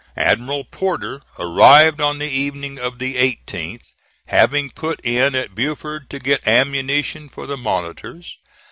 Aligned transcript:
Admiral 0.17 0.63
Porter 0.63 1.21
arrived 1.37 2.01
on 2.01 2.17
the 2.17 2.27
evening 2.27 2.79
of 2.79 2.97
the 2.97 3.17
18th, 3.17 3.93
having 4.29 4.71
put 4.71 4.99
in 5.05 5.35
at 5.35 5.53
Beaufort 5.53 6.09
to 6.09 6.17
get 6.17 6.47
ammunition 6.47 7.29
for 7.29 7.45
the 7.45 7.55
monitors. 7.55 8.39